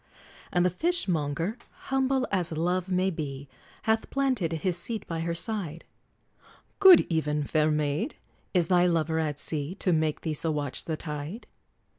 And 0.51 0.65
the 0.65 0.71
Fishmonger, 0.71 1.59
humble 1.91 2.27
as 2.31 2.51
love 2.51 2.89
may 2.89 3.11
be 3.11 3.47
Hath 3.83 4.09
planted 4.09 4.51
his 4.51 4.75
seat 4.75 5.05
by 5.05 5.19
her 5.19 5.35
side; 5.35 5.85
"Good 6.79 7.05
even, 7.07 7.43
fair 7.43 7.69
maid! 7.69 8.15
Is 8.51 8.67
thy 8.69 8.87
lover 8.87 9.19
at 9.19 9.37
sea, 9.37 9.75
To 9.75 9.93
make 9.93 10.21
thee 10.21 10.33
so 10.33 10.49
watch 10.49 10.85
the 10.85 10.97
tide?" 10.97 11.45